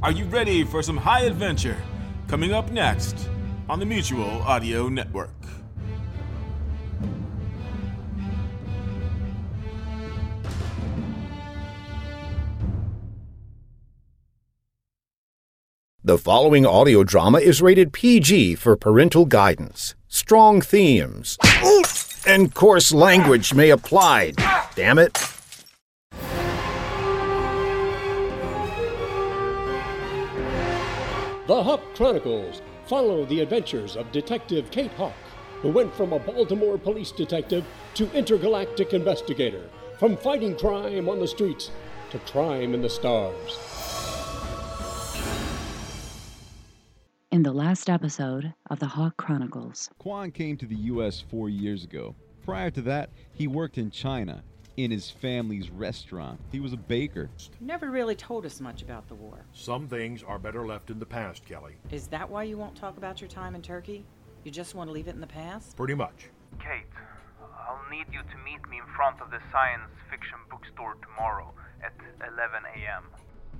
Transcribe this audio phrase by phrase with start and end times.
[0.00, 1.76] Are you ready for some high adventure?
[2.28, 3.28] Coming up next
[3.68, 5.30] on the Mutual Audio Network.
[16.04, 19.96] The following audio drama is rated PG for parental guidance.
[20.06, 21.36] Strong themes
[22.24, 24.34] and coarse language may apply.
[24.76, 25.37] Damn it.
[31.48, 35.14] The Hawk Chronicles follow the adventures of Detective Kate Hawk,
[35.62, 39.62] who went from a Baltimore police detective to intergalactic investigator,
[39.98, 41.70] from fighting crime on the streets
[42.10, 43.58] to crime in the stars.
[47.32, 51.22] In the last episode of the Hawk Chronicles, Quan came to the U.S.
[51.30, 52.14] four years ago.
[52.44, 54.42] Prior to that, he worked in China
[54.78, 56.38] in his family's restaurant.
[56.52, 57.28] He was a baker.
[57.60, 59.44] Never really told us much about the war.
[59.52, 61.74] Some things are better left in the past, Kelly.
[61.90, 64.04] Is that why you won't talk about your time in Turkey?
[64.44, 65.76] You just want to leave it in the past?
[65.76, 66.30] Pretty much.
[66.60, 66.86] Kate,
[67.42, 71.92] I'll need you to meet me in front of the science fiction bookstore tomorrow at
[72.20, 72.38] 11
[72.76, 73.02] a.m.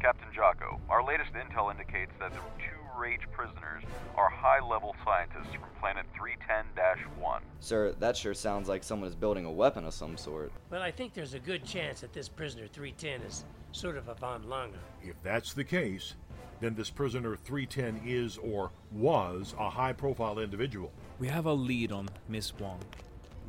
[0.01, 3.83] Captain Jocko, our latest intel indicates that the two Rage prisoners
[4.17, 7.43] are high level scientists from planet 310 1.
[7.61, 10.53] Sir, that sure sounds like someone is building a weapon of some sort.
[10.71, 14.15] Well, I think there's a good chance that this prisoner 310 is sort of a
[14.15, 14.75] von Lange.
[15.03, 16.15] If that's the case,
[16.61, 20.93] then this prisoner 310 is or was a high profile individual.
[21.19, 22.81] We have a lead on Miss Wong.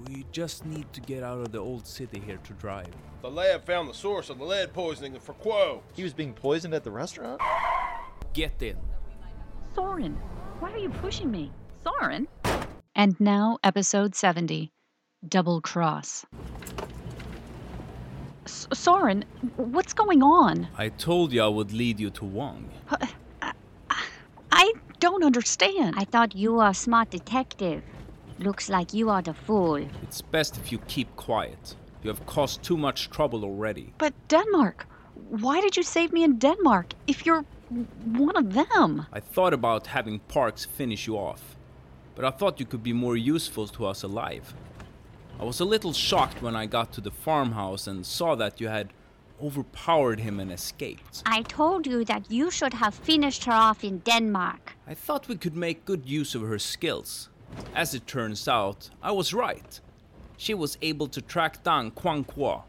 [0.07, 2.87] We just need to get out of the old city here to drive.
[3.21, 5.83] The lab found the source of the lead poisoning for Quo.
[5.93, 7.41] He was being poisoned at the restaurant?
[8.33, 8.77] Get in.
[9.75, 10.13] Soren,
[10.59, 11.51] why are you pushing me?
[11.83, 12.27] Soren?
[12.95, 14.71] And now, episode 70
[15.27, 16.25] Double Cross.
[18.45, 19.25] S- Soren,
[19.57, 20.67] what's going on?
[20.77, 22.69] I told you I would lead you to Wong.
[22.89, 23.05] Uh,
[23.41, 23.51] uh,
[24.51, 25.95] I don't understand.
[25.97, 27.83] I thought you were a smart detective.
[28.39, 29.75] Looks like you are the fool.
[30.01, 31.75] It's best if you keep quiet.
[32.01, 33.93] You have caused too much trouble already.
[33.97, 34.87] But Denmark,
[35.29, 37.43] why did you save me in Denmark if you're
[38.05, 39.07] one of them?
[39.11, 41.57] I thought about having Parks finish you off,
[42.15, 44.53] but I thought you could be more useful to us alive.
[45.37, 48.69] I was a little shocked when I got to the farmhouse and saw that you
[48.69, 48.93] had
[49.41, 51.23] overpowered him and escaped.
[51.25, 54.77] I told you that you should have finished her off in Denmark.
[54.87, 57.29] I thought we could make good use of her skills.
[57.75, 59.79] As it turns out, I was right.
[60.37, 62.63] She was able to track down Quang Qua.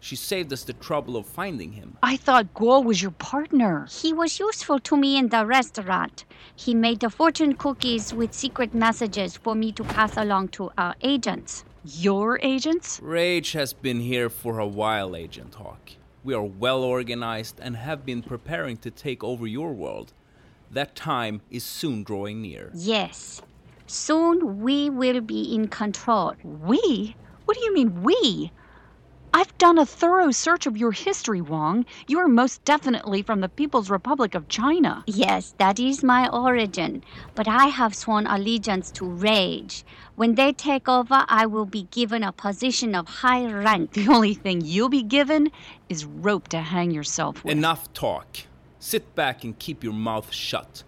[0.00, 1.96] She saved us the trouble of finding him.
[2.02, 3.86] I thought Guo was your partner.
[3.88, 6.24] He was useful to me in the restaurant.
[6.56, 10.96] He made the fortune cookies with secret messages for me to pass along to our
[11.02, 11.64] agents.
[11.84, 12.98] Your agents?
[13.00, 15.92] Rage has been here for a while, Agent Hawk.
[16.24, 20.12] We are well organized and have been preparing to take over your world.
[20.70, 22.70] That time is soon drawing near.
[22.74, 23.42] Yes.
[23.92, 26.32] Soon we will be in control.
[26.42, 27.14] We?
[27.44, 28.50] What do you mean, we?
[29.34, 31.84] I've done a thorough search of your history, Wong.
[32.06, 35.04] You are most definitely from the People's Republic of China.
[35.06, 37.04] Yes, that is my origin.
[37.34, 39.84] But I have sworn allegiance to Rage.
[40.16, 43.92] When they take over, I will be given a position of high rank.
[43.92, 45.52] The only thing you'll be given
[45.90, 47.52] is rope to hang yourself with.
[47.52, 48.38] Enough talk.
[48.78, 50.82] Sit back and keep your mouth shut.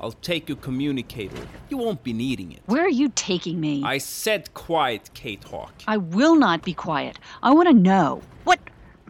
[0.00, 1.36] I'll take your communicator.
[1.68, 2.62] You won't be needing it.
[2.66, 3.82] Where are you taking me?
[3.84, 5.74] I said quiet, Kate Hawk.
[5.86, 7.18] I will not be quiet.
[7.42, 8.22] I want to know.
[8.44, 8.58] What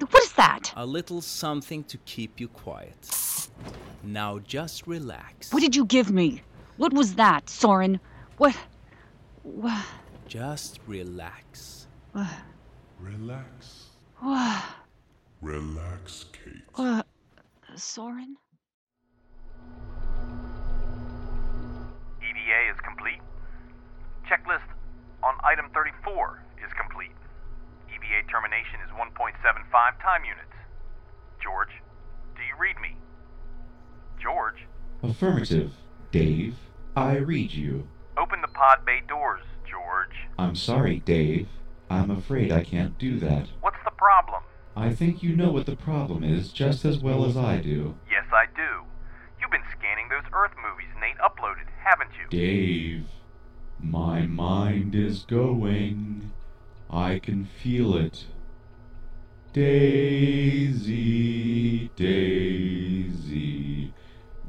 [0.00, 0.72] what is that?
[0.76, 3.48] A little something to keep you quiet.
[4.02, 5.52] Now just relax.
[5.52, 6.42] What did you give me?
[6.76, 8.00] What was that, Soren?
[8.38, 8.56] What
[9.42, 9.84] what
[10.26, 11.86] Just relax.
[12.12, 12.26] What?
[12.98, 13.86] Relax.
[14.18, 14.64] What?
[15.40, 16.62] Relax, Kate.
[16.74, 17.06] What?
[17.76, 18.36] Soren?
[22.50, 23.20] EVA is complete.
[24.26, 24.66] Checklist
[25.22, 27.14] on item 34 is complete.
[27.88, 30.54] EVA termination is 1.75 time units.
[31.42, 31.70] George,
[32.34, 32.96] do you read me?
[34.20, 34.66] George?
[35.02, 35.72] Affirmative.
[36.10, 36.56] Dave,
[36.96, 37.86] I read you.
[38.18, 40.16] Open the pod bay doors, George.
[40.36, 41.48] I'm sorry, Dave.
[41.88, 43.46] I'm afraid I can't do that.
[43.60, 44.42] What's the problem?
[44.74, 47.94] I think you know what the problem is just as well as I do.
[48.10, 48.84] Yes, I do.
[49.40, 52.28] You've been scanning those Earth movies Nate uploaded, haven't you?
[52.30, 53.06] Dave,
[53.80, 56.30] my mind is going.
[56.88, 58.26] I can feel it.
[59.52, 61.00] Daisy,
[61.96, 63.92] Daisy,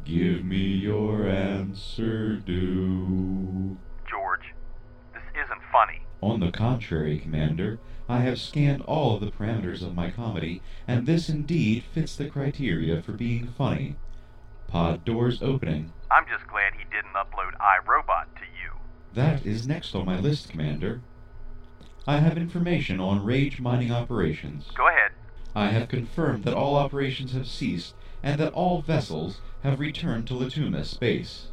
[0.06, 3.78] give me your answer do.
[4.08, 4.54] George,
[5.14, 6.04] this isn't funny.
[6.22, 11.08] On the contrary, Commander, I have scanned all of the parameters of my comedy, and
[11.08, 13.96] this indeed fits the criteria for being funny.
[14.72, 15.92] Pod doors opening.
[16.10, 18.72] I'm just glad he didn't upload iRobot to you.
[19.14, 21.02] That is next on my list, Commander.
[22.08, 24.72] I have information on Rage mining operations.
[24.74, 25.12] Go ahead.
[25.54, 30.36] I have confirmed that all operations have ceased and that all vessels have returned to
[30.36, 31.48] Latuma space.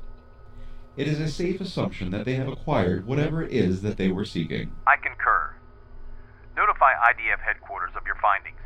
[0.96, 4.24] It is a safe assumption that they have acquired whatever it is that they were
[4.24, 4.70] seeking.
[4.86, 5.56] I concur.
[6.56, 8.60] Notify IDF headquarters of your findings.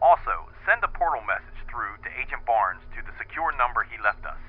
[0.00, 4.24] Also, send a portal message through to Agent Barnes to the secure number he left
[4.24, 4.40] us.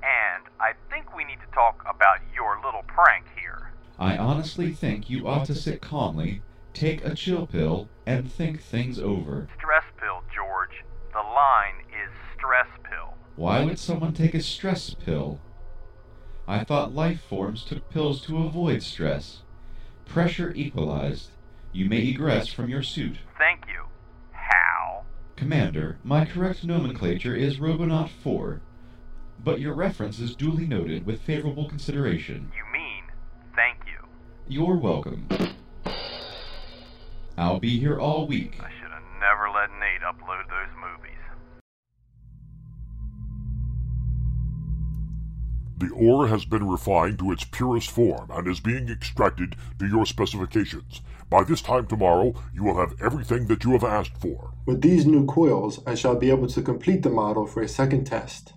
[0.00, 3.72] And I think we need to talk about your little prank here.
[3.98, 6.40] I honestly think you ought to sit calmly,
[6.72, 9.48] take a chill pill, and think things over.
[9.58, 10.84] Stress pill, George.
[11.12, 13.14] The line is stress pill.
[13.36, 15.40] Why would someone take a stress pill?
[16.48, 19.42] I thought life forms took pills to avoid stress.
[20.06, 21.28] Pressure equalized.
[21.72, 23.18] You may egress from your suit.
[23.38, 23.84] Thank you.
[25.36, 28.60] Commander, my correct nomenclature is Robonaut 4,
[29.42, 32.52] but your reference is duly noted with favorable consideration.
[32.56, 33.02] You mean
[33.56, 34.06] thank you.
[34.46, 35.28] You're welcome.
[37.36, 38.60] I'll be here all week.
[45.76, 50.06] The ore has been refined to its purest form and is being extracted to your
[50.06, 51.00] specifications.
[51.28, 54.52] By this time tomorrow, you will have everything that you have asked for.
[54.66, 58.04] With these new coils, I shall be able to complete the model for a second
[58.04, 58.52] test.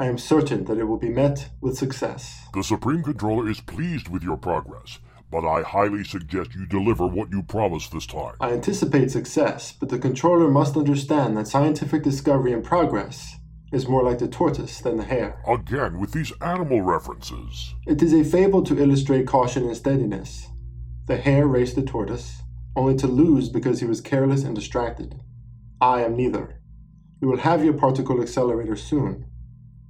[0.00, 2.46] I am certain that it will be met with success.
[2.54, 4.98] The Supreme Controller is pleased with your progress,
[5.30, 8.34] but I highly suggest you deliver what you promised this time.
[8.40, 13.36] I anticipate success, but the controller must understand that scientific discovery and progress
[13.72, 15.40] is more like the tortoise than the hare.
[15.46, 17.74] Again, with these animal references.
[17.86, 20.46] It is a fable to illustrate caution and steadiness.
[21.06, 22.42] The hare raced the tortoise,
[22.76, 25.20] only to lose because he was careless and distracted.
[25.80, 26.60] I am neither.
[27.20, 29.26] You will have your particle accelerator soon.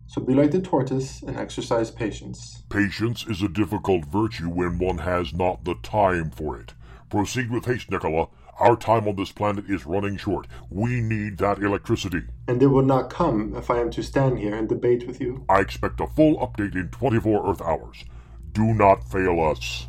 [0.06, 2.62] So be like the tortoise and exercise patience.
[2.70, 6.72] Patience is a difficult virtue when one has not the time for it.
[7.10, 8.28] Proceed with haste, Nikola.
[8.58, 10.48] Our time on this planet is running short.
[10.68, 12.22] We need that electricity.
[12.48, 15.44] And it will not come if I am to stand here and debate with you.
[15.48, 18.04] I expect a full update in 24 Earth hours.
[18.52, 19.86] Do not fail us.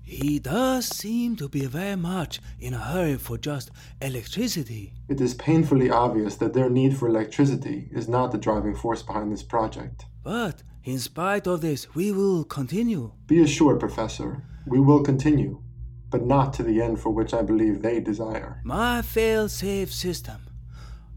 [0.00, 3.70] He does seem to be very much in a hurry for just
[4.00, 4.92] electricity.
[5.08, 9.32] It is painfully obvious that their need for electricity is not the driving force behind
[9.32, 10.06] this project.
[10.22, 13.12] But in spite of this, we will continue.
[13.26, 15.62] Be assured, Professor, we will continue,
[16.10, 18.60] but not to the end for which I believe they desire.
[18.64, 20.40] My fail safe system.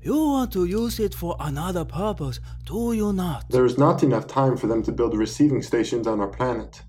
[0.02, 3.50] You want to use it for another purpose, do you not?
[3.50, 6.84] There is not enough time for them to build receiving stations on our planet.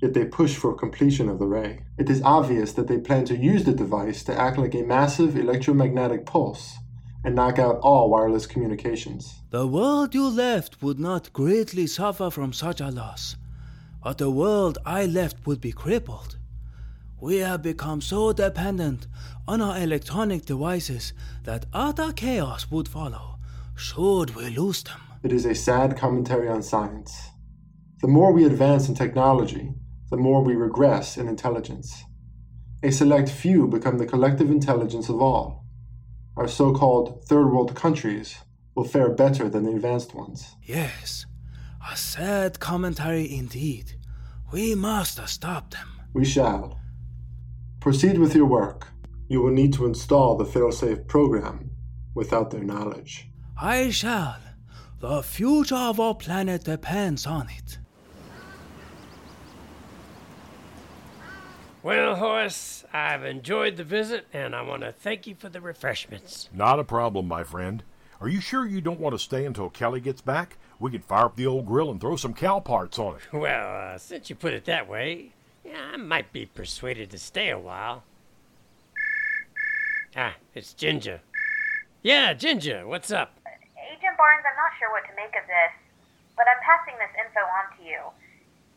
[0.00, 1.80] Yet they push for completion of the ray.
[1.98, 5.36] It is obvious that they plan to use the device to act like a massive
[5.36, 6.76] electromagnetic pulse
[7.24, 9.40] and knock out all wireless communications.
[9.50, 13.36] The world you left would not greatly suffer from such a loss,
[14.02, 16.36] but the world I left would be crippled.
[17.20, 19.06] We have become so dependent
[19.48, 23.38] on our electronic devices that utter chaos would follow
[23.74, 25.00] should we lose them.
[25.22, 27.30] It is a sad commentary on science.
[28.02, 29.72] The more we advance in technology,
[30.10, 32.04] the more we regress in intelligence.
[32.82, 35.63] A select few become the collective intelligence of all.
[36.36, 38.36] Our so called third world countries
[38.74, 40.56] will fare better than the advanced ones.
[40.62, 41.26] Yes,
[41.90, 43.94] a sad commentary indeed.
[44.52, 45.88] We must stop them.
[46.12, 46.80] We shall.
[47.80, 48.88] Proceed with your work.
[49.28, 51.70] You will need to install the failsafe program
[52.14, 53.28] without their knowledge.
[53.60, 54.38] I shall.
[55.00, 57.78] The future of our planet depends on it.
[61.84, 66.48] Well, Horace, I've enjoyed the visit, and I want to thank you for the refreshments.
[66.50, 67.82] Not a problem, my friend.
[68.22, 70.56] Are you sure you don't want to stay until Kelly gets back?
[70.80, 73.22] We could fire up the old grill and throw some cow parts on it.
[73.34, 77.50] Well, uh, since you put it that way, yeah, I might be persuaded to stay
[77.50, 78.02] a while.
[80.16, 81.20] Ah, it's Ginger.
[82.02, 83.36] Yeah, Ginger, what's up?
[83.44, 85.74] Agent Barnes, I'm not sure what to make of this,
[86.34, 88.00] but I'm passing this info on to you.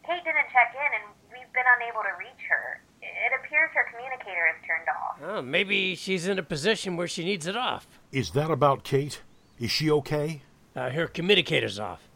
[0.04, 2.82] Kate didn't check in, and we've been unable to reach her.
[3.08, 5.18] It appears her communicator is turned off.
[5.24, 7.88] Oh, maybe she's in a position where she needs it off.
[8.12, 9.22] Is that about Kate?
[9.60, 10.42] Is she okay?
[10.76, 12.08] Uh, her communicator's off.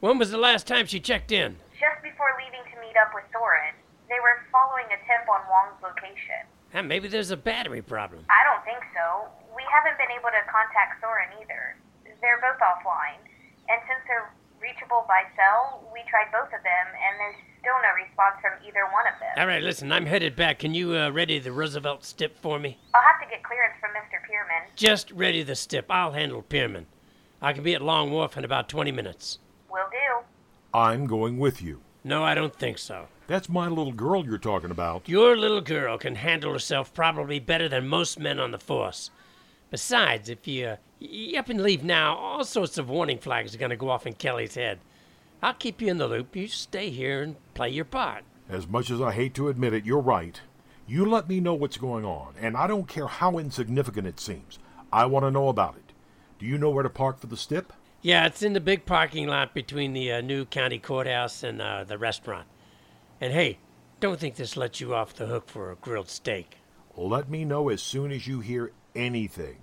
[0.00, 1.56] When was the last time she checked in?
[1.78, 3.74] Just before leaving to meet up with Soren.
[4.08, 6.46] They were following a tip on Wong's location.
[6.74, 8.26] Ah, maybe there's a battery problem.
[8.28, 9.30] I don't think so.
[9.54, 11.78] We haven't been able to contact Soren either.
[12.20, 13.22] They're both offline.
[13.68, 14.30] And since they're
[14.60, 18.84] reachable by cell, we tried both of them, and there's Still no response from either
[18.92, 19.30] one of them.
[19.38, 20.60] All right, listen, I'm headed back.
[20.60, 22.78] Can you uh, ready the Roosevelt stip for me?
[22.94, 24.22] I'll have to get clearance from Mr.
[24.22, 24.68] Pierman.
[24.76, 25.86] Just ready the stip.
[25.90, 26.84] I'll handle Pierman.
[27.42, 29.40] I can be at Long Wharf in about 20 minutes.
[29.68, 30.24] Will do.
[30.78, 31.80] I'm going with you.
[32.04, 33.08] No, I don't think so.
[33.26, 35.08] That's my little girl you're talking about.
[35.08, 39.10] Your little girl can handle herself probably better than most men on the force.
[39.72, 43.58] Besides, if you, uh, you up and leave now, all sorts of warning flags are
[43.58, 44.78] going to go off in Kelly's head.
[45.42, 46.34] I'll keep you in the loop.
[46.34, 48.24] You stay here and play your part.
[48.48, 50.40] As much as I hate to admit it, you're right.
[50.86, 54.58] You let me know what's going on, and I don't care how insignificant it seems.
[54.92, 55.92] I want to know about it.
[56.38, 57.72] Do you know where to park for the stip?
[58.02, 61.82] Yeah, it's in the big parking lot between the uh, new county courthouse and uh,
[61.84, 62.46] the restaurant.
[63.20, 63.58] And hey,
[63.98, 66.58] don't think this lets you off the hook for a grilled steak.
[66.96, 69.56] Let me know as soon as you hear anything.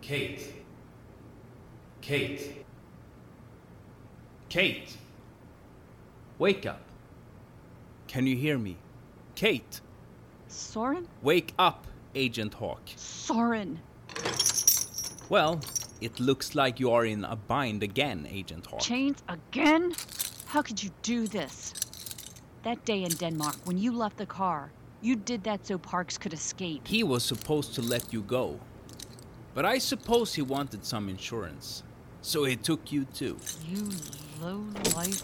[0.00, 0.64] Kate.
[2.00, 2.61] Kate.
[4.52, 4.98] Kate.
[6.38, 6.82] Wake up.
[8.06, 8.76] Can you hear me?
[9.34, 9.80] Kate.
[10.48, 11.08] Soren?
[11.22, 12.82] Wake up, Agent Hawk.
[12.96, 13.80] Soren.
[15.30, 15.58] Well,
[16.02, 18.80] it looks like you are in a bind again, Agent Hawk.
[18.80, 19.94] Chains again?
[20.48, 21.72] How could you do this?
[22.62, 26.34] That day in Denmark, when you left the car, you did that so Parks could
[26.34, 26.86] escape.
[26.86, 28.60] He was supposed to let you go.
[29.54, 31.84] But I suppose he wanted some insurance.
[32.20, 33.38] So he took you too.
[33.66, 33.88] You
[34.42, 34.64] low
[34.96, 35.22] life.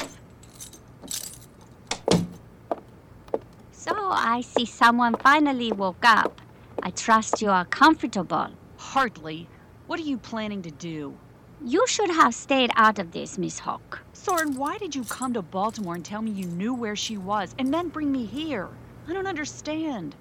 [3.72, 6.40] So I see someone finally woke up.
[6.84, 8.50] I trust you are comfortable.
[8.76, 9.48] Hardly.
[9.88, 11.16] What are you planning to do?
[11.64, 14.00] You should have stayed out of this, Miss Hawk.
[14.12, 17.56] Soren, why did you come to Baltimore and tell me you knew where she was
[17.58, 18.68] and then bring me here?
[19.08, 20.14] I don't understand.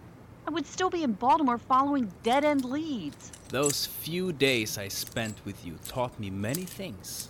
[0.48, 3.32] I would still be in Baltimore following dead end leads.
[3.50, 7.30] Those few days I spent with you taught me many things.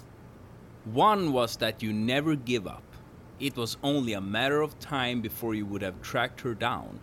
[0.94, 2.84] One was that you never give up.
[3.42, 7.02] It was only a matter of time before you would have tracked her down.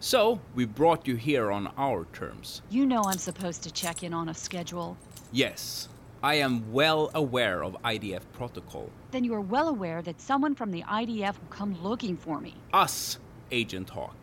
[0.00, 2.62] So, we brought you here on our terms.
[2.70, 4.96] You know I'm supposed to check in on a schedule.
[5.30, 5.88] Yes,
[6.24, 8.90] I am well aware of IDF protocol.
[9.12, 12.54] Then you are well aware that someone from the IDF will come looking for me.
[12.72, 13.18] Us,
[13.52, 14.16] Agent Hawk.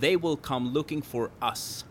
[0.00, 1.84] They will come looking for us.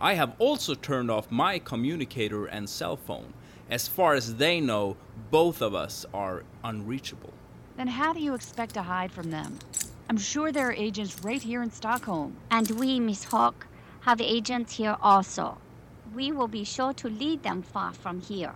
[0.00, 3.34] I have also turned off my communicator and cell phone.
[3.70, 4.96] As far as they know,
[5.30, 7.32] both of us are unreachable.
[7.76, 9.60] Then how do you expect to hide from them?
[10.08, 12.36] I'm sure there are agents right here in Stockholm.
[12.50, 13.68] And we, Miss Hawk,
[14.00, 15.58] have agents here also.
[16.12, 18.54] We will be sure to lead them far from here.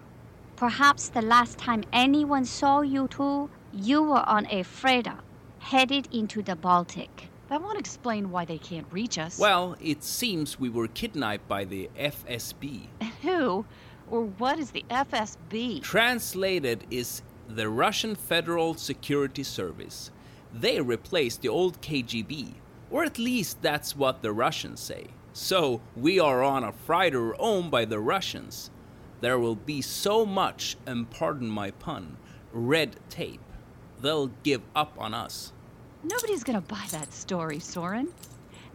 [0.56, 5.18] Perhaps the last time anyone saw you two, you were on a freighter
[5.60, 7.28] headed into the Baltic.
[7.48, 9.38] That won't explain why they can't reach us.
[9.38, 12.86] Well, it seems we were kidnapped by the FSB.
[13.22, 13.64] Who
[14.10, 15.82] or what is the FSB?
[15.82, 20.10] Translated is the Russian Federal Security Service.
[20.52, 22.54] They replaced the old KGB,
[22.90, 25.08] or at least that's what the Russians say.
[25.32, 28.70] So, we are on a freighter owned by the Russians.
[29.20, 32.16] There will be so much, and pardon my pun,
[32.52, 33.40] red tape.
[34.00, 35.52] They'll give up on us.
[36.04, 38.12] Nobody's gonna buy that story, Soren.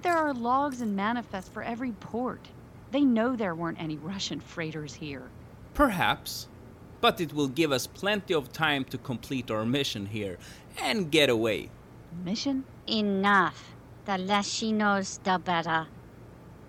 [0.01, 2.50] There are logs and manifests for every port.
[2.91, 5.29] They know there weren't any Russian freighters here.
[5.74, 6.48] Perhaps.
[7.01, 10.38] But it will give us plenty of time to complete our mission here
[10.81, 11.69] and get away.
[12.25, 12.65] Mission?
[12.88, 13.75] Enough.
[14.05, 15.88] The less she knows, the better.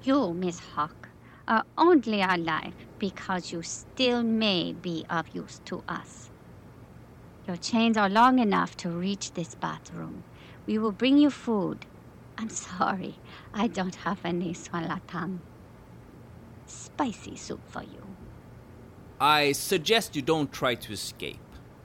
[0.03, 1.09] You, Miss Hawk,
[1.49, 6.31] are only alive because you still may be of use to us.
[7.47, 10.23] Your chains are long enough to reach this bathroom.
[10.67, 11.87] We will bring you food.
[12.39, 13.17] I'm sorry,
[13.53, 15.41] I don't have any swalatam.
[16.71, 18.03] Spicy soup for you.
[19.21, 21.39] I suggest you don't try to escape.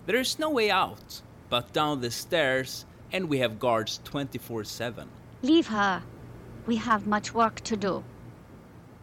[0.05, 5.07] There is no way out but down the stairs, and we have guards 24 7.
[5.41, 6.03] Leave her.
[6.65, 8.03] We have much work to do.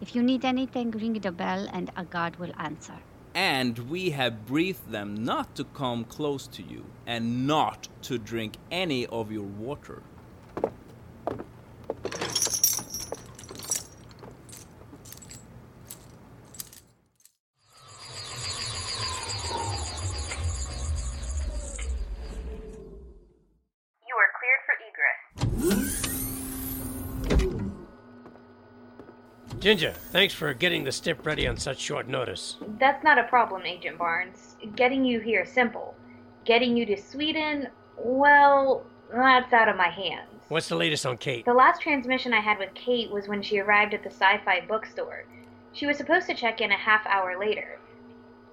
[0.01, 2.99] If you need anything, ring the bell and a guard will answer.
[3.35, 8.57] And we have briefed them not to come close to you and not to drink
[8.71, 10.03] any of your water.
[24.09, 26.03] You are cleared for egress.
[29.63, 32.57] Ginger, thanks for getting the stip ready on such short notice.
[32.81, 34.57] That's not a problem, Agent Barnes.
[34.75, 35.95] Getting you here is simple.
[36.45, 40.29] Getting you to Sweden, well, that's out of my hands.
[40.49, 41.45] What's the latest on Kate?
[41.45, 44.63] The last transmission I had with Kate was when she arrived at the sci fi
[44.67, 45.27] bookstore.
[45.73, 47.79] She was supposed to check in a half hour later.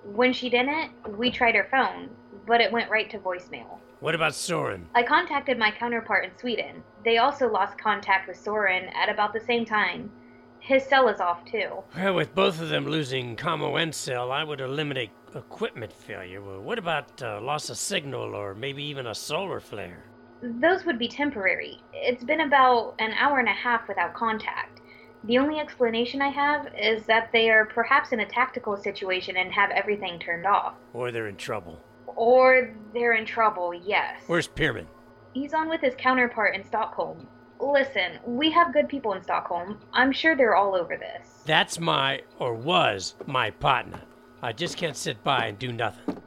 [0.05, 2.11] When she didn't, we tried her phone,
[2.45, 3.79] but it went right to voicemail.
[3.99, 4.87] What about Soren?
[4.93, 6.83] I contacted my counterpart in Sweden.
[7.03, 10.11] They also lost contact with Soren at about the same time.
[10.59, 11.83] His cell is off too.
[11.95, 16.41] Well, with both of them losing commo and cell, I would eliminate equipment failure.
[16.41, 20.03] Well, what about uh, loss of signal or maybe even a solar flare?
[20.41, 21.81] Those would be temporary.
[21.93, 24.81] It's been about an hour and a half without contact.
[25.25, 29.51] The only explanation I have is that they are perhaps in a tactical situation and
[29.51, 30.75] have everything turned off.
[30.93, 31.81] Or they're in trouble.
[32.07, 34.21] Or they're in trouble, yes.
[34.27, 34.85] Where's Pierman?
[35.33, 37.27] He's on with his counterpart in Stockholm.
[37.59, 39.79] Listen, we have good people in Stockholm.
[39.91, 41.41] I'm sure they're all over this.
[41.45, 43.99] That's my, or was, my partner.
[44.41, 46.21] I just can't sit by and do nothing.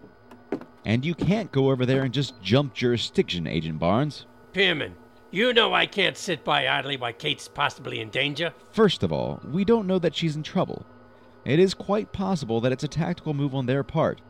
[0.84, 4.26] And you can't go over there and just jump jurisdiction, Agent Barnes.
[4.52, 4.92] Pierman,
[5.30, 8.52] you know I can't sit by idly while Kate's possibly in danger.
[8.72, 10.84] First of all, we don't know that she's in trouble.
[11.46, 14.20] It is quite possible that it's a tactical move on their part.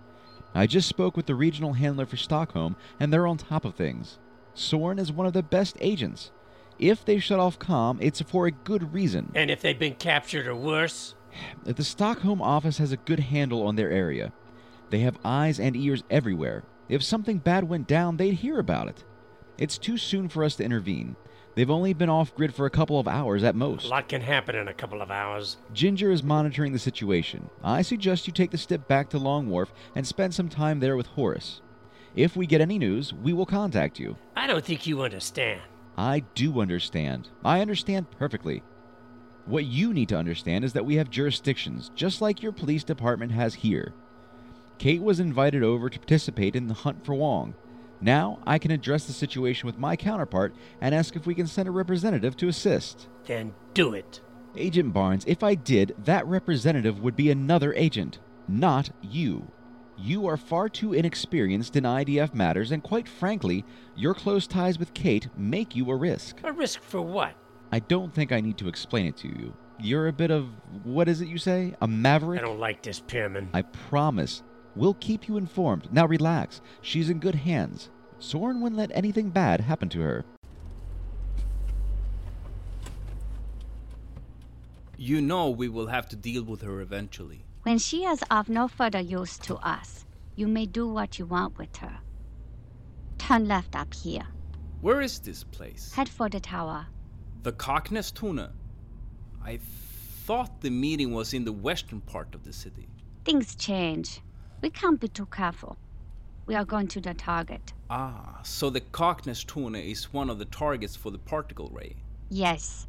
[0.54, 4.18] I just spoke with the regional handler for Stockholm, and they're on top of things.
[4.54, 6.30] Soren is one of the best agents.
[6.78, 9.32] If they shut off com, it's for a good reason.
[9.34, 11.14] And if they've been captured or worse?
[11.64, 14.32] The Stockholm office has a good handle on their area.
[14.90, 16.64] They have eyes and ears everywhere.
[16.88, 19.04] If something bad went down, they'd hear about it.
[19.56, 21.16] It's too soon for us to intervene.
[21.54, 23.86] They've only been off grid for a couple of hours at most.
[23.86, 25.58] A lot can happen in a couple of hours.
[25.72, 27.50] Ginger is monitoring the situation.
[27.62, 30.96] I suggest you take the step back to Long Wharf and spend some time there
[30.96, 31.60] with Horace.
[32.14, 34.16] If we get any news, we will contact you.
[34.36, 35.60] I don't think you understand.
[35.96, 37.28] I do understand.
[37.44, 38.62] I understand perfectly.
[39.44, 43.32] What you need to understand is that we have jurisdictions, just like your police department
[43.32, 43.92] has here.
[44.78, 47.54] Kate was invited over to participate in the hunt for Wong.
[48.00, 51.68] Now I can address the situation with my counterpart and ask if we can send
[51.68, 53.08] a representative to assist.
[53.26, 54.20] Then do it.
[54.56, 58.18] Agent Barnes, if I did, that representative would be another agent,
[58.48, 59.50] not you.
[60.04, 64.92] You are far too inexperienced in IDF matters, and quite frankly, your close ties with
[64.94, 66.38] Kate make you a risk.
[66.42, 67.34] A risk for what?
[67.70, 69.54] I don't think I need to explain it to you.
[69.78, 70.48] You're a bit of,
[70.82, 71.76] what is it you say?
[71.82, 72.40] A maverick?
[72.40, 73.46] I don't like this, Pierman.
[73.54, 74.42] I promise.
[74.74, 75.86] We'll keep you informed.
[75.92, 76.60] Now relax.
[76.80, 77.88] She's in good hands.
[78.18, 80.24] Soren wouldn't let anything bad happen to her.
[84.96, 87.44] You know we will have to deal with her eventually.
[87.62, 91.58] When she is of no further use to us, you may do what you want
[91.58, 92.00] with her.
[93.18, 94.26] Turn left up here.
[94.80, 95.92] Where is this place?
[95.94, 96.86] Head for the tower.
[97.44, 98.50] The Kaknästornet.
[99.44, 99.60] I
[100.24, 102.88] thought the meeting was in the western part of the city.
[103.24, 104.20] Things change.
[104.60, 105.76] We can't be too careful.
[106.46, 107.72] We are going to the target.
[107.88, 111.94] Ah, so the Kaknästornet is one of the targets for the particle ray.
[112.28, 112.88] Yes.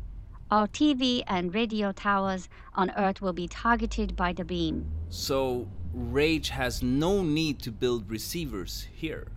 [0.53, 4.85] Our TV and radio towers on Earth will be targeted by the beam.
[5.09, 9.29] So Rage has no need to build receivers here.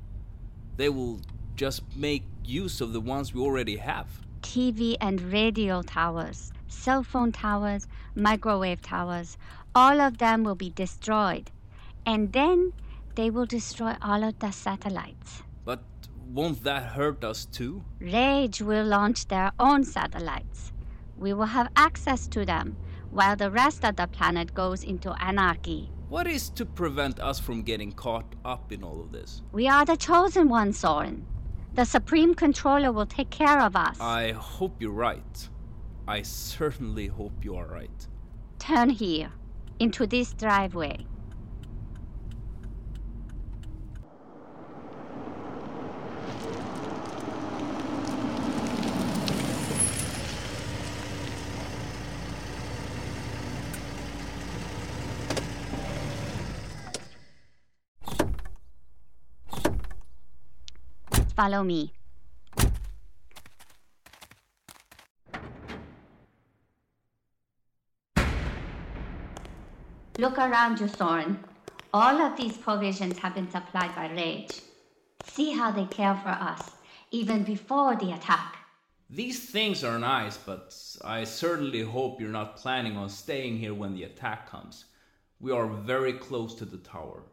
[0.77, 1.23] They will
[1.55, 4.09] just make use of the ones we already have.
[4.43, 9.39] TV and radio towers, cell phone towers, microwave towers,
[9.75, 11.51] all of them will be destroyed.
[12.05, 12.75] And then
[13.15, 15.43] they will destroy all of the satellites.
[15.65, 15.83] But
[16.29, 17.85] won't that hurt us too?
[18.01, 20.73] Rage will launch their own satellites.
[21.19, 22.77] We will have access to them
[23.11, 25.91] while the rest of the planet goes into anarchy.
[26.09, 29.43] What is to prevent us from getting caught up in all of this?
[29.53, 31.27] We are the chosen ones, Soren.
[31.75, 33.97] The Supreme Controller will take care of us.
[34.01, 35.49] I hope you're right.
[36.07, 38.07] I certainly hope you are right.
[38.59, 39.33] Turn here,
[39.79, 41.07] into this driveway.
[61.37, 61.93] Follow me.
[70.19, 71.39] Look around you, Soren.
[71.93, 74.63] All of these provisions have been supplied by Rage.
[75.25, 76.71] See how they care for us,
[77.11, 78.57] even before the attack.
[79.11, 83.95] These things are nice, but I certainly hope you're not planning on staying here when
[83.95, 84.87] the attack comes.
[85.39, 87.25] We are very close to the tower.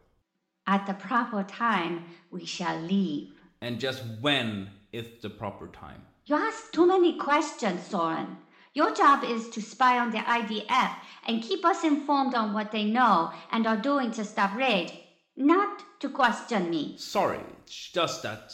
[0.68, 3.33] At the proper time, we shall leave.
[3.63, 6.02] And just when is the proper time?
[6.26, 8.36] You ask too many questions, Soren.
[8.73, 10.95] Your job is to spy on the IDF
[11.26, 14.91] and keep us informed on what they know and are doing to stop Rage,
[15.38, 16.95] not to question me.
[16.97, 18.54] Sorry, it's just that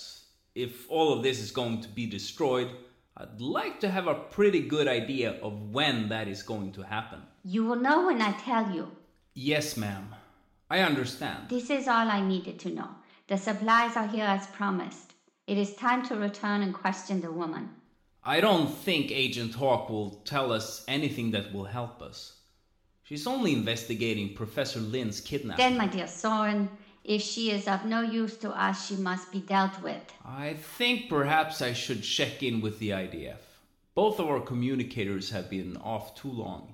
[0.53, 2.69] if all of this is going to be destroyed,
[3.17, 7.21] I'd like to have a pretty good idea of when that is going to happen.
[7.43, 8.91] You will know when I tell you.
[9.33, 10.13] Yes, ma'am.
[10.69, 11.49] I understand.
[11.49, 12.89] This is all I needed to know.
[13.29, 15.13] The supplies are here as promised.
[15.45, 17.69] It is time to return and question the woman.
[18.23, 22.39] I don't think Agent Hawk will tell us anything that will help us.
[23.03, 25.63] She's only investigating Professor Lynn's kidnapping.
[25.63, 26.69] Then, my dear Soren,
[27.03, 30.01] if she is of no use to us, she must be dealt with.
[30.25, 33.43] I think perhaps I should check in with the IDF.
[33.93, 36.73] Both of our communicators have been off too long.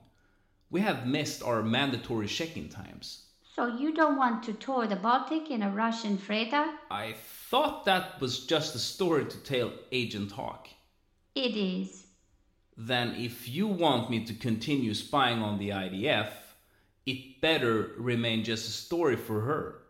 [0.69, 3.24] We have missed our mandatory check-in times.
[3.55, 6.65] So you don't want to tour the Baltic in a Russian freighter?
[6.91, 7.15] I
[7.49, 10.67] thought that was just a story to tell Agent Hawk.
[11.35, 12.07] It is.
[12.75, 16.31] Then if you want me to continue spying on the IDF,
[17.05, 19.83] it better remain just a story for her.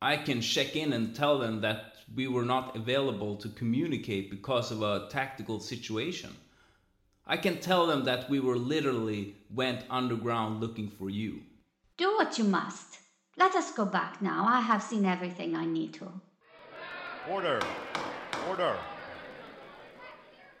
[0.00, 4.70] I can check in and tell them that we were not available to communicate because
[4.70, 6.30] of a tactical situation.
[7.26, 11.40] I can tell them that we were literally went underground looking for you.
[11.98, 12.96] Do what you must.
[13.40, 14.44] Let us go back now.
[14.46, 16.12] I have seen everything I need to.
[17.26, 17.58] Order!
[18.46, 18.76] Order!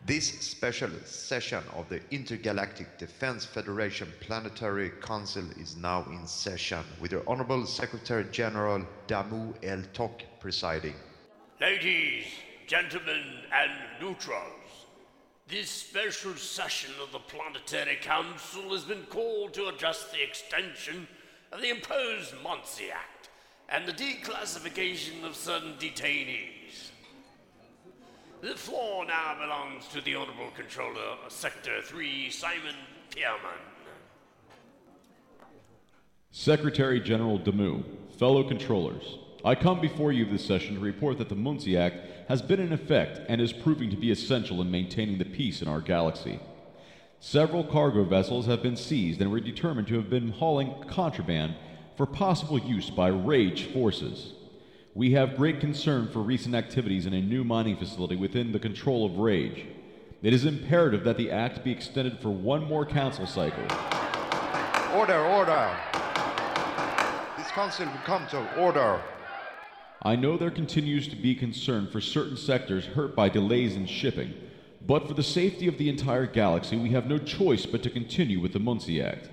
[0.06, 7.10] This special session of the Intergalactic Defense Federation Planetary Council is now in session with
[7.10, 10.94] the Honorable Secretary General Damu El Tok presiding.
[11.60, 12.24] Ladies,
[12.66, 14.86] gentlemen, and neutrals,
[15.48, 21.06] this special session of the Planetary Council has been called to address the extension
[21.58, 23.28] the imposed Muncie Act
[23.68, 26.90] and the declassification of certain detainees.
[28.40, 32.74] The floor now belongs to the Honorable Controller of Sector 3, Simon
[33.10, 33.60] Pierman.
[36.30, 37.82] Secretary General Damu,
[38.18, 42.40] fellow controllers, I come before you this session to report that the Muncie Act has
[42.40, 45.80] been in effect and is proving to be essential in maintaining the peace in our
[45.80, 46.38] galaxy.
[47.22, 51.54] Several cargo vessels have been seized and were determined to have been hauling contraband
[51.94, 54.32] for possible use by Rage forces.
[54.94, 59.04] We have great concern for recent activities in a new mining facility within the control
[59.04, 59.66] of Rage.
[60.22, 63.64] It is imperative that the act be extended for one more council cycle.
[64.96, 65.76] Order, order!
[67.36, 69.02] This council will come to order.
[70.00, 74.32] I know there continues to be concern for certain sectors hurt by delays in shipping,
[74.86, 78.40] but for the safety of the entire galaxy, we have no choice but to continue
[78.40, 79.28] with the Muncie Act.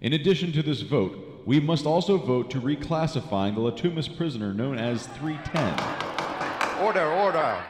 [0.00, 4.78] In addition to this vote, we must also vote to reclassifying the Latumas prisoner known
[4.78, 6.84] as 310.
[6.84, 7.62] Order, order!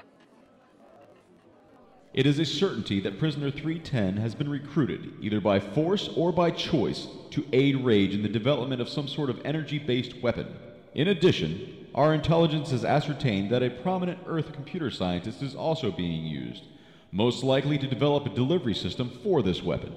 [2.13, 6.51] It is a certainty that prisoner 310 has been recruited, either by force or by
[6.51, 10.49] choice, to aid Rage in the development of some sort of energy based weapon.
[10.95, 16.25] In addition, our intelligence has ascertained that a prominent Earth computer scientist is also being
[16.25, 16.65] used,
[17.13, 19.95] most likely to develop a delivery system for this weapon.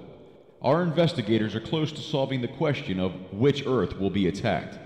[0.61, 4.79] Our investigators are close to solving the question of which Earth will be attacked.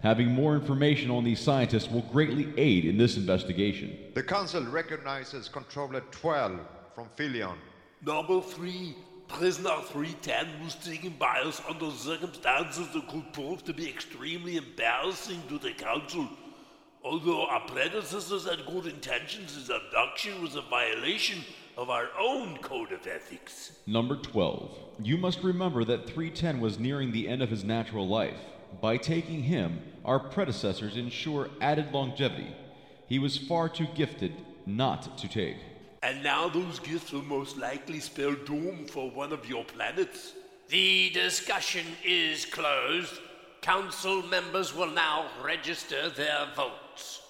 [0.00, 3.96] Having more information on these scientists will greatly aid in this investigation.
[4.14, 6.60] The Council recognizes Controller 12
[6.94, 7.56] from Philion.
[8.04, 8.94] Number 3,
[9.26, 15.42] prisoner 310 was taken by us under circumstances that could prove to be extremely embarrassing
[15.48, 16.28] to the Council.
[17.06, 21.44] Although our predecessors had good intentions, his abduction was a violation
[21.78, 23.78] of our own code of ethics.
[23.86, 24.76] Number 12.
[25.04, 28.40] You must remember that 310 was nearing the end of his natural life.
[28.80, 32.52] By taking him, our predecessors ensure added longevity.
[33.06, 34.32] He was far too gifted
[34.66, 35.58] not to take.
[36.02, 40.32] And now those gifts will most likely spell doom for one of your planets.
[40.70, 43.20] The discussion is closed.
[43.66, 47.20] Council members will now register their votes.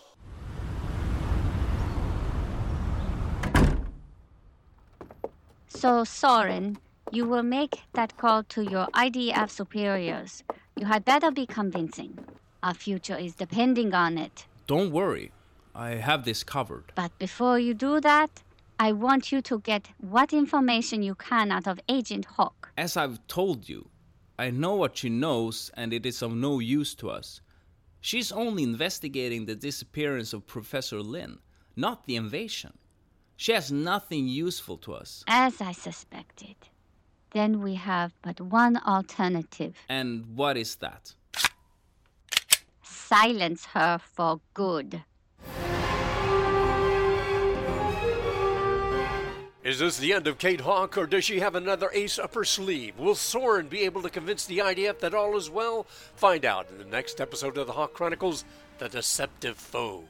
[5.68, 6.77] So, Soren,
[7.11, 10.44] you will make that call to your IDF superiors.
[10.77, 12.18] You had better be convincing.
[12.62, 14.44] Our future is depending on it.
[14.66, 15.33] Don't worry,
[15.75, 16.92] I have this covered.
[16.94, 18.42] But before you do that,
[18.79, 22.68] I want you to get what information you can out of Agent Hawk.
[22.77, 23.88] As I've told you,
[24.38, 27.40] I know what she knows, and it is of no use to us.
[28.01, 31.38] She's only investigating the disappearance of Professor Lin,
[31.75, 32.77] not the invasion.
[33.37, 35.25] She has nothing useful to us.
[35.27, 36.57] As I suspected.
[37.33, 39.77] Then we have but one alternative.
[39.88, 41.14] And what is that?
[42.83, 45.03] Silence her for good.
[49.66, 52.44] Is this the end of Kate Hawk, or does she have another ace up her
[52.44, 52.96] sleeve?
[52.96, 55.88] Will Soren be able to convince the IDF that all is well?
[56.14, 58.44] Find out in the next episode of the Hawk Chronicles
[58.79, 60.05] The Deceptive Foe.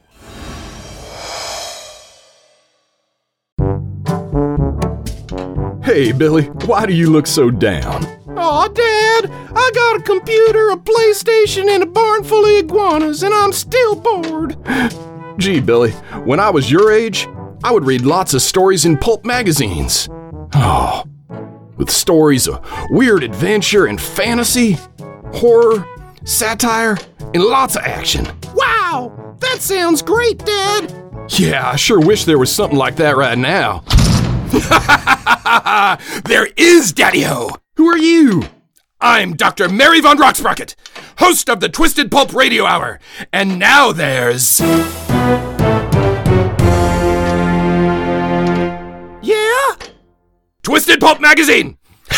[5.83, 8.05] Hey, Billy, why do you look so down?
[8.37, 13.33] Aw, Dad, I got a computer, a PlayStation, and a barn full of iguanas, and
[13.33, 14.55] I'm still bored.
[15.39, 15.93] Gee, Billy,
[16.25, 17.27] when I was your age,
[17.63, 20.07] I would read lots of stories in pulp magazines.
[20.53, 21.03] Oh,
[21.75, 24.77] with stories of weird adventure and fantasy,
[25.33, 25.85] horror,
[26.23, 26.97] satire,
[27.33, 28.27] and lots of action.
[28.53, 30.93] Wow, that sounds great, Dad.
[31.29, 33.83] Yeah, I sure wish there was something like that right now.
[36.25, 37.49] there is, Daddy Ho.
[37.75, 38.43] Who are you?
[39.01, 39.67] I'm Dr.
[39.67, 40.75] Mary Von Rocksprocket,
[41.19, 42.99] host of the Twisted Pulp Radio Hour.
[43.33, 44.61] And now there's.
[50.67, 51.77] Twisted Pulp Magazine!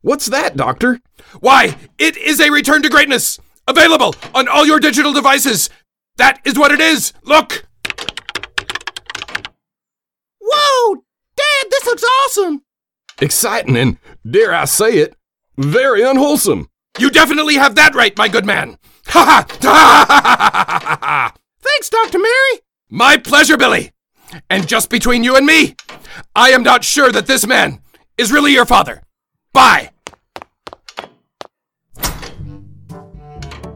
[0.00, 1.02] What's that, Doctor?
[1.40, 3.38] Why, it is a return to greatness!
[3.68, 5.68] Available on all your digital devices!
[6.16, 7.12] That is what it is!
[7.24, 7.66] Look!
[10.40, 10.94] Whoa!
[11.36, 12.62] Dad, this looks awesome!
[13.20, 15.16] Exciting and, dare I say it,
[15.58, 16.70] very unwholesome.
[16.98, 18.78] You definitely have that right, my good man!
[19.08, 21.34] Ha ha!
[21.60, 22.20] Thanks, Dr.
[22.20, 22.62] Mary!
[22.88, 23.92] My pleasure, Billy!
[24.50, 25.76] And just between you and me,
[26.34, 27.80] I am not sure that this man
[28.18, 29.02] is really your father.
[29.52, 29.90] Bye!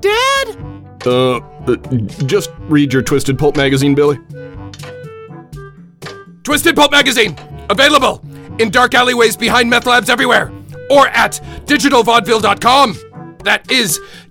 [0.00, 0.56] Dad?
[1.06, 1.76] Uh, uh,
[2.26, 4.18] just read your Twisted Pulp magazine, Billy.
[6.42, 7.36] Twisted Pulp magazine,
[7.68, 8.22] available
[8.58, 10.52] in dark alleyways behind meth labs everywhere,
[10.90, 12.98] or at digitalvaudeville.com.
[13.44, 13.98] That is